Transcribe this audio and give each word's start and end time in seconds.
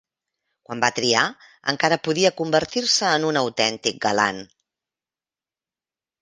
Quan 0.67 0.79
va 0.85 0.87
triar, 0.99 1.25
encara 1.73 1.99
podia 2.07 2.31
convertir-se 2.39 3.11
en 3.19 3.29
un 3.33 3.39
autèntic 3.43 4.01
galant. 4.07 4.43